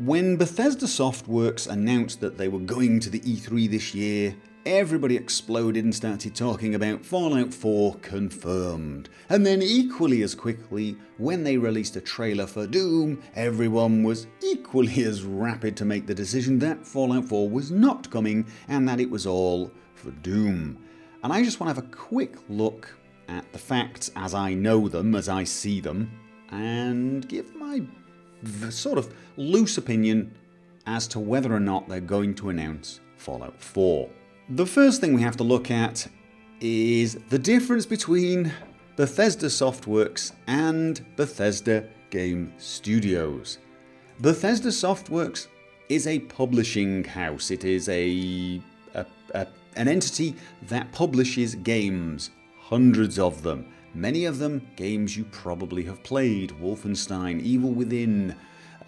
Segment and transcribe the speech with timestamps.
[0.00, 4.34] When Bethesda Softworks announced that they were going to the E3 this year,
[4.66, 9.08] everybody exploded and started talking about Fallout 4 confirmed.
[9.28, 15.04] And then, equally as quickly, when they released a trailer for Doom, everyone was equally
[15.04, 19.08] as rapid to make the decision that Fallout 4 was not coming and that it
[19.08, 20.76] was all for Doom.
[21.22, 22.92] And I just want to have a quick look
[23.28, 26.10] at the facts as I know them, as I see them,
[26.50, 27.80] and give my
[28.70, 30.34] sort of loose opinion
[30.86, 34.08] as to whether or not they're going to announce Fallout 4.
[34.50, 36.06] The first thing we have to look at
[36.60, 38.52] is the difference between
[38.96, 43.58] Bethesda Softworks and Bethesda Game Studios.
[44.20, 45.48] Bethesda Softworks
[45.88, 48.60] is a publishing house, it is a,
[48.94, 50.34] a, a an entity
[50.68, 52.30] that publishes games,
[52.60, 53.66] hundreds of them.
[53.94, 58.34] Many of them games you probably have played Wolfenstein, Evil Within,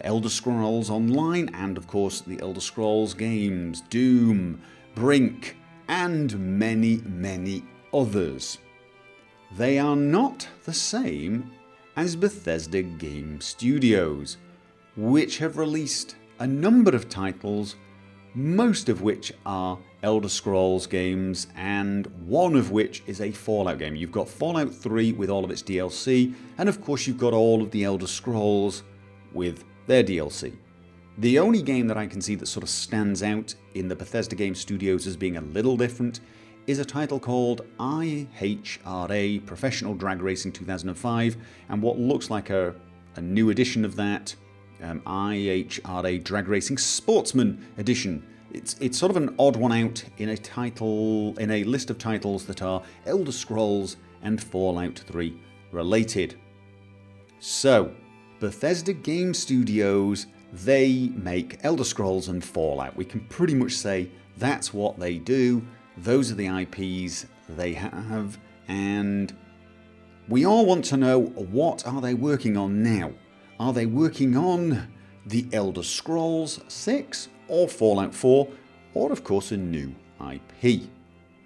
[0.00, 4.62] Elder Scrolls Online, and of course the Elder Scrolls games, Doom,
[4.94, 5.56] Brink,
[5.88, 8.58] and many, many others.
[9.56, 11.50] They are not the same
[11.96, 14.38] as Bethesda Game Studios,
[14.96, 17.76] which have released a number of titles,
[18.34, 23.96] most of which are Elder Scrolls games, and one of which is a Fallout game.
[23.96, 27.62] You've got Fallout 3 with all of its DLC, and of course, you've got all
[27.62, 28.82] of the Elder Scrolls
[29.32, 30.54] with their DLC.
[31.18, 34.36] The only game that I can see that sort of stands out in the Bethesda
[34.36, 36.20] Game Studios as being a little different
[36.66, 41.36] is a title called IHRA Professional Drag Racing 2005,
[41.70, 42.74] and what looks like a,
[43.16, 44.34] a new edition of that,
[44.82, 48.22] um, IHRA Drag Racing Sportsman Edition
[48.54, 51.98] it's it's sort of an odd one out in a title in a list of
[51.98, 55.36] titles that are Elder Scrolls and Fallout 3
[55.72, 56.36] related.
[57.40, 57.92] So,
[58.40, 62.96] Bethesda Game Studios, they make Elder Scrolls and Fallout.
[62.96, 65.62] We can pretty much say that's what they do.
[65.98, 68.38] Those are the IPs they have
[68.68, 69.36] and
[70.28, 73.12] we all want to know what are they working on now?
[73.60, 74.88] Are they working on
[75.26, 78.48] the Elder Scrolls 6 or Fallout 4,
[78.94, 79.94] or of course a new
[80.32, 80.82] IP?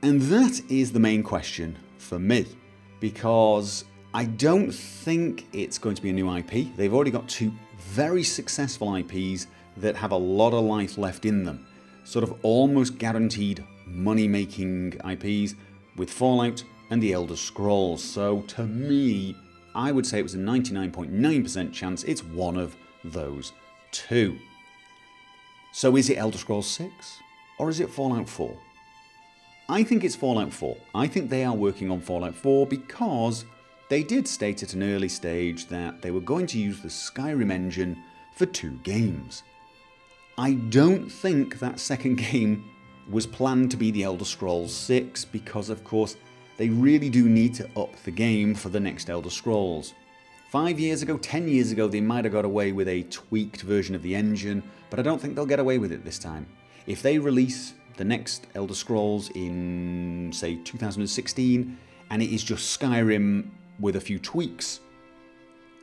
[0.02, 2.46] And that is the main question for me,
[3.00, 6.74] because I don't think it's going to be a new IP.
[6.76, 11.44] They've already got two very successful IPs that have a lot of life left in
[11.44, 11.66] them,
[12.04, 15.54] sort of almost guaranteed money making IPs
[15.96, 18.02] with Fallout and the Elder Scrolls.
[18.02, 19.36] So to me,
[19.74, 23.52] I would say it was a 99.9% chance it's one of those
[23.92, 24.38] two.
[25.72, 27.20] So is it Elder Scrolls 6
[27.58, 28.56] or is it Fallout 4?
[29.68, 30.76] I think it's Fallout 4.
[30.94, 33.44] I think they are working on Fallout 4 because
[33.88, 37.50] they did state at an early stage that they were going to use the Skyrim
[37.50, 38.02] engine
[38.32, 39.42] for two games.
[40.38, 42.64] I don't think that second game
[43.10, 46.16] was planned to be the Elder Scrolls 6 because, of course,
[46.56, 49.94] they really do need to up the game for the next Elder Scrolls.
[50.48, 53.94] Five years ago, ten years ago, they might have got away with a tweaked version
[53.94, 56.46] of the engine, but I don't think they'll get away with it this time.
[56.86, 61.76] If they release the next Elder Scrolls in, say, 2016,
[62.08, 64.80] and it is just Skyrim with a few tweaks,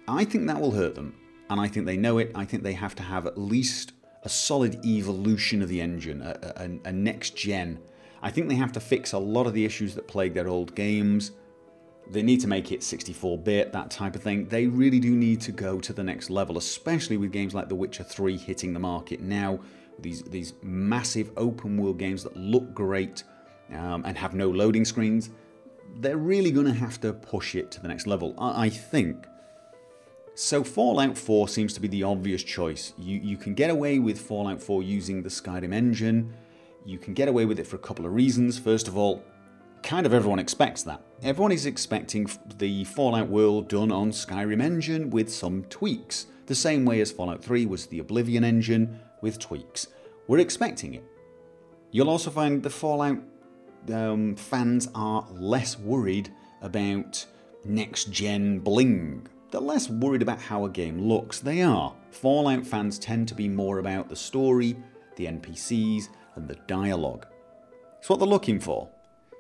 [0.07, 1.15] I think that will hurt them.
[1.51, 2.31] And I think they know it.
[2.33, 3.91] I think they have to have at least
[4.23, 7.77] a solid evolution of the engine, a, a, a next gen.
[8.23, 10.73] I think they have to fix a lot of the issues that plague their old
[10.73, 11.33] games
[12.09, 14.47] they need to make it 64 bit, that type of thing.
[14.47, 17.75] They really do need to go to the next level, especially with games like The
[17.75, 19.59] Witcher 3 hitting the market now.
[19.99, 23.23] These, these massive open world games that look great
[23.73, 25.29] um, and have no loading screens.
[25.97, 29.25] They're really going to have to push it to the next level, I, I think.
[30.37, 32.93] So, Fallout 4 seems to be the obvious choice.
[32.97, 36.35] You, you can get away with Fallout 4 using the Skyrim engine.
[36.85, 38.59] You can get away with it for a couple of reasons.
[38.59, 39.23] First of all,
[39.85, 40.99] kind of everyone expects that.
[41.21, 46.85] Everyone is expecting the Fallout world done on Skyrim engine with some tweaks, the same
[46.85, 49.87] way as Fallout 3 was the Oblivion engine with tweaks.
[50.27, 51.03] We're expecting it.
[51.91, 53.19] You'll also find the Fallout
[53.93, 56.33] um, fans are less worried
[56.63, 57.23] about
[57.63, 59.27] next gen bling.
[59.51, 61.39] They're less worried about how a game looks.
[61.39, 61.93] They are.
[62.09, 64.75] Fallout fans tend to be more about the story,
[65.15, 67.27] the NPCs, and the dialogue.
[67.99, 68.89] It's what they're looking for.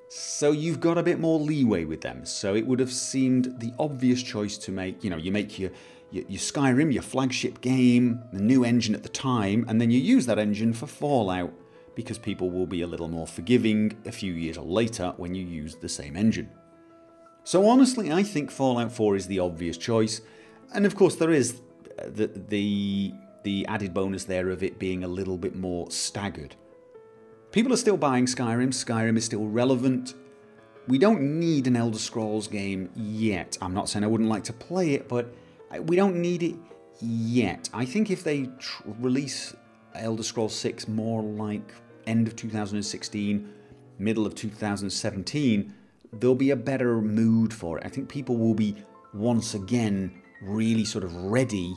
[0.07, 2.25] So you've got a bit more leeway with them.
[2.25, 5.71] So it would have seemed the obvious choice to make, you know, you make your,
[6.11, 9.99] your, your, Skyrim, your flagship game, the new engine at the time, and then you
[9.99, 11.51] use that engine for Fallout
[11.95, 15.75] because people will be a little more forgiving a few years later when you use
[15.75, 16.49] the same engine.
[17.43, 20.21] So honestly, I think Fallout 4 is the obvious choice.
[20.73, 21.61] And of course, there is
[21.97, 23.13] uh, the, the
[23.45, 26.55] the added bonus there of it being a little bit more staggered.
[27.55, 30.13] People are still buying Skyrim, Skyrim is still relevant.
[30.89, 33.57] We don't need an Elder Scrolls game yet.
[33.61, 35.33] I'm not saying I wouldn't like to play it, but
[35.83, 36.55] we don't need it
[36.99, 37.69] yet.
[37.73, 38.49] I think if they
[38.99, 39.55] release
[39.93, 41.73] Elder Scrolls 6 more like
[42.05, 43.49] end of 2016,
[43.99, 45.73] middle of 2017,
[46.11, 47.85] there'll be a better mood for it.
[47.85, 48.75] I think people will be
[49.13, 51.73] once again really sort of ready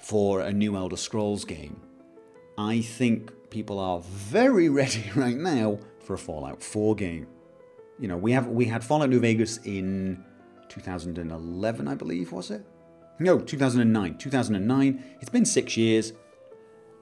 [0.00, 1.80] for a new Elder Scrolls game.
[2.58, 7.26] I think people are very ready right now for a Fallout 4 game.
[7.98, 10.24] You know, we have we had Fallout New Vegas in
[10.68, 12.66] 2011, I believe, was it?
[13.18, 14.18] No, 2009.
[14.18, 15.04] 2009.
[15.20, 16.12] It's been six years.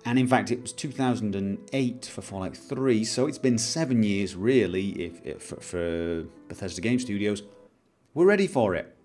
[0.04, 4.90] And in fact, it was 2008 for Fallout 3, so it's been seven years really
[4.92, 7.42] if, if for, for Bethesda Game Studios.
[8.14, 8.96] We're ready for it.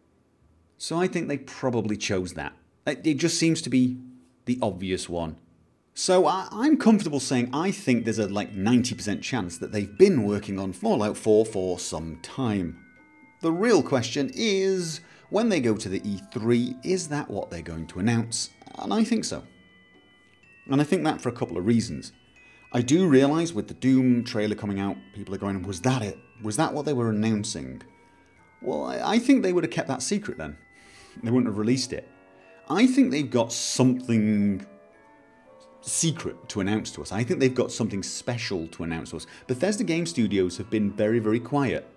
[0.77, 2.53] So I think they probably chose that.
[2.85, 3.97] It just seems to be
[4.45, 5.37] the obvious one.
[5.97, 10.23] So I, am comfortable saying I think there's a like 90% chance that they've been
[10.23, 12.83] working on Fallout 4 for some time.
[13.39, 14.99] The real question is
[15.29, 18.49] when they go to the E3, is that what they're going to announce?
[18.77, 19.43] And I think so.
[20.69, 22.11] And I think that for a couple of reasons.
[22.73, 26.19] I do realise with the Doom trailer coming out, people are going, was that it?
[26.43, 27.81] Was that what they were announcing?
[28.61, 30.57] Well, I think they would have kept that secret then.
[31.23, 32.09] They wouldn't have released it.
[32.69, 34.65] I think they've got something
[35.85, 37.11] secret to announce to us.
[37.11, 39.27] I think they've got something special to announce to us.
[39.47, 41.87] Bethesda Game Studios have been very, very quiet.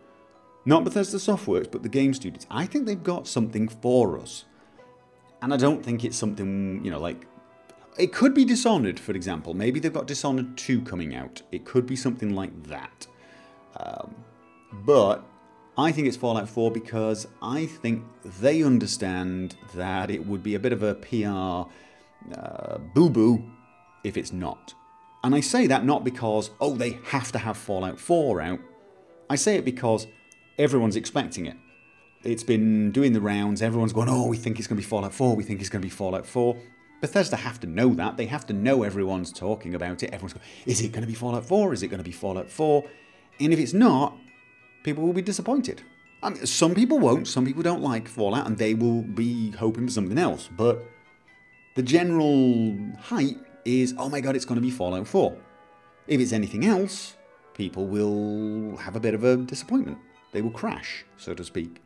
[0.64, 2.46] Not Bethesda Softworks, but the game studios.
[2.50, 4.44] I think they've got something for us.
[5.40, 7.26] And I don't think it's something, you know, like.
[7.98, 9.54] It could be Dishonored, for example.
[9.54, 11.42] Maybe they've got Dishonored 2 coming out.
[11.50, 13.06] It could be something like that.
[13.76, 14.14] Um,
[14.84, 15.24] but
[15.76, 18.04] I think it's Fallout 4 because I think
[18.40, 21.68] they understand that it would be a bit of a PR
[22.38, 23.42] uh, boo boo
[24.04, 24.74] if it's not.
[25.24, 28.60] And I say that not because, oh, they have to have Fallout 4 out.
[29.28, 30.06] I say it because
[30.58, 31.56] everyone's expecting it.
[32.24, 35.14] It's been doing the rounds, everyone's going, oh, we think it's going to be Fallout
[35.14, 36.56] 4, we think it's going to be Fallout 4.
[37.00, 38.16] Bethesda have to know that.
[38.16, 40.10] They have to know everyone's talking about it.
[40.12, 41.72] Everyone's going, is it going to be Fallout 4?
[41.72, 42.84] Is it going to be Fallout 4?
[43.40, 44.16] And if it's not,
[44.82, 45.82] people will be disappointed.
[46.22, 47.28] I mean, some people won't.
[47.28, 50.48] Some people don't like Fallout and they will be hoping for something else.
[50.56, 50.84] But
[51.76, 55.36] the general hype is, oh my god, it's going to be Fallout 4.
[56.06, 57.16] If it's anything else,
[57.54, 59.98] people will have a bit of a disappointment.
[60.32, 61.80] They will crash, so to speak.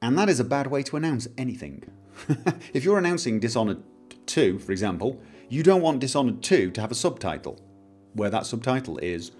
[0.00, 1.84] And that is a bad way to announce anything.
[2.74, 3.82] if you're announcing Dishonored
[4.26, 7.60] 2, for example, you don't want Dishonored 2 to have a subtitle,
[8.14, 9.32] where that subtitle is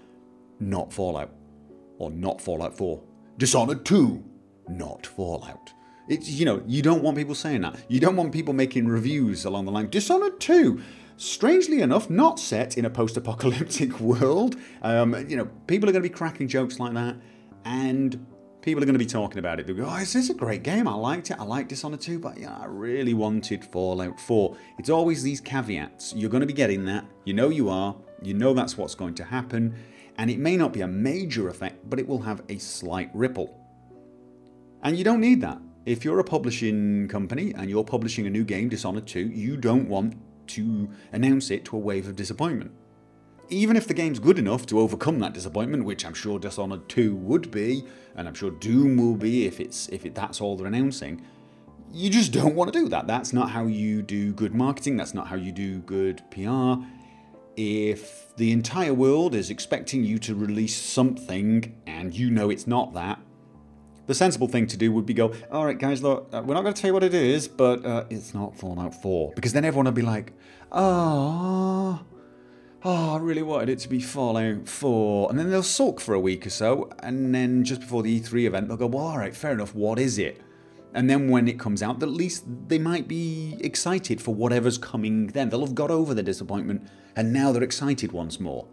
[0.59, 1.31] not Fallout,
[1.97, 3.01] or not Fallout 4.
[3.37, 4.23] Dishonored 2,
[4.69, 5.73] not Fallout.
[6.07, 7.77] It's, you know, you don't want people saying that.
[7.87, 10.81] You don't want people making reviews along the line, Dishonored 2,
[11.17, 14.55] strangely enough, not set in a post apocalyptic world.
[14.81, 17.15] Um, you know, people are going to be cracking jokes like that,
[17.65, 18.25] and
[18.63, 19.67] people are going to be talking about it.
[19.67, 20.87] They'll go, oh, this is a great game.
[20.87, 21.37] I liked it.
[21.39, 24.55] I liked Dishonored 2, but yeah, I really wanted Fallout 4.
[24.79, 26.13] It's always these caveats.
[26.15, 27.05] You're going to be getting that.
[27.25, 27.95] You know you are.
[28.21, 29.75] You know that's what's going to happen.
[30.17, 33.59] And it may not be a major effect, but it will have a slight ripple.
[34.81, 35.59] And you don't need that.
[35.85, 39.89] If you're a publishing company and you're publishing a new game, Dishonored 2, you don't
[39.89, 40.15] want
[40.47, 42.71] to announce it to a wave of disappointment.
[43.49, 47.15] Even if the game's good enough to overcome that disappointment, which I'm sure Dishonored 2
[47.15, 47.83] would be,
[48.15, 51.21] and I'm sure Doom will be if it's if it, that's all they're announcing,
[51.91, 53.05] you just don't want to do that.
[53.05, 56.83] That's not how you do good marketing, that's not how you do good PR.
[57.55, 62.93] If the entire world is expecting you to release something and you know it's not
[62.93, 63.19] that,
[64.05, 66.63] the sensible thing to do would be go, all right, guys, look, uh, we're not
[66.63, 69.33] going to tell you what it is, but uh, it's not Fallout 4.
[69.35, 70.33] Because then everyone will be like,
[70.71, 72.01] oh,
[72.83, 75.29] oh, I really wanted it to be Fallout 4.
[75.29, 78.45] And then they'll sulk for a week or so, and then just before the E3
[78.45, 80.41] event, they'll go, well, all right, fair enough, what is it?
[80.93, 85.27] And then when it comes out, at least they might be excited for whatever's coming
[85.27, 85.49] then.
[85.49, 88.67] They'll have got over the disappointment, and now they're excited once more.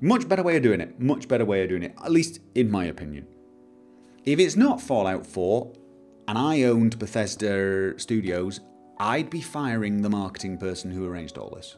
[0.00, 0.98] Much better way of doing it.
[0.98, 3.26] Much better way of doing it, at least in my opinion.
[4.24, 5.72] If it's not Fallout 4
[6.28, 8.60] and I owned Bethesda Studios,
[8.98, 11.76] I'd be firing the marketing person who arranged all this.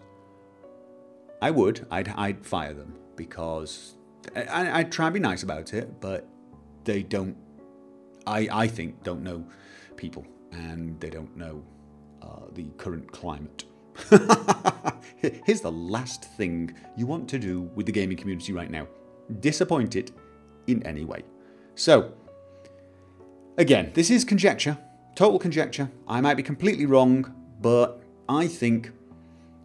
[1.40, 1.86] I would.
[1.90, 3.94] I'd, I'd fire them because
[4.34, 6.26] I, I'd try and be nice about it, but
[6.82, 7.36] they don't,
[8.26, 9.46] I, I think, don't know
[9.96, 11.62] people and they don't know
[12.22, 13.64] uh, the current climate.
[15.16, 18.88] Here's the last thing you want to do with the gaming community right now
[19.38, 20.10] disappoint it
[20.66, 21.22] in any way.
[21.74, 22.12] So,
[23.58, 24.78] Again, this is conjecture,
[25.14, 25.90] total conjecture.
[26.08, 28.92] I might be completely wrong, but I think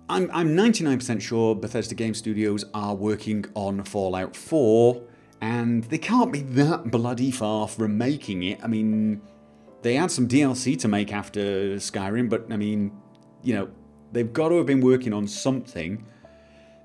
[0.09, 5.01] I'm, I'm 99% sure Bethesda Game Studios are working on Fallout 4,
[5.41, 8.59] and they can't be that bloody far from making it.
[8.61, 9.21] I mean,
[9.83, 12.91] they had some DLC to make after Skyrim, but I mean,
[13.41, 13.69] you know,
[14.11, 16.05] they've got to have been working on something.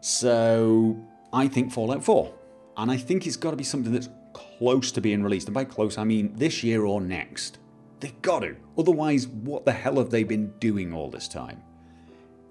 [0.00, 0.96] So
[1.32, 2.32] I think Fallout 4.
[2.76, 4.08] And I think it's got to be something that's
[4.62, 5.48] close to being released.
[5.48, 7.58] And by close, I mean this year or next.
[7.98, 8.54] They've got to.
[8.78, 11.60] Otherwise, what the hell have they been doing all this time?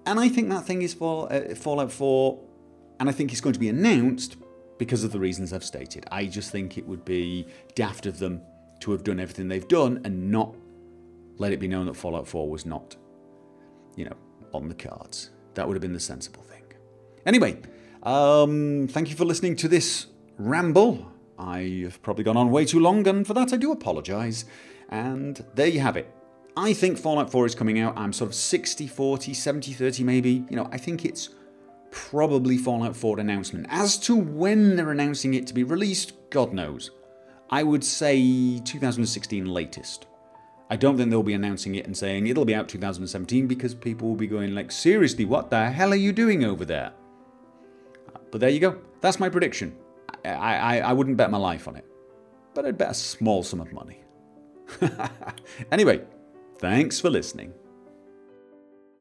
[0.05, 2.37] And I think that thing is for uh, Fallout 4,
[2.99, 4.35] and I think it's going to be announced
[4.77, 6.05] because of the reasons I've stated.
[6.11, 8.41] I just think it would be daft of them
[8.81, 10.53] to have done everything they've done and not
[11.37, 12.97] let it be known that Fallout 4 was not,
[13.95, 14.17] you know,
[14.53, 15.29] on the cards.
[15.53, 16.63] That would have been the sensible thing.
[17.25, 17.61] Anyway,
[18.03, 21.10] um, thank you for listening to this ramble.
[21.41, 24.45] I have probably gone on way too long, and for that I do apologise.
[24.89, 26.13] And there you have it.
[26.55, 27.97] I think Fallout 4 is coming out.
[27.97, 30.45] I'm sort of 60 40, 70 30 maybe.
[30.49, 31.29] You know, I think it's
[31.89, 33.65] probably Fallout 4 announcement.
[33.69, 36.91] As to when they're announcing it to be released, God knows.
[37.49, 40.07] I would say 2016 latest.
[40.69, 44.07] I don't think they'll be announcing it and saying it'll be out 2017 because people
[44.07, 46.93] will be going like, seriously, what the hell are you doing over there?
[48.31, 48.77] But there you go.
[49.01, 49.75] That's my prediction.
[50.25, 51.85] I, I, I wouldn't bet my life on it,
[52.53, 54.03] but I'd bet a small sum of money.
[55.71, 56.01] anyway,
[56.59, 57.53] thanks for listening.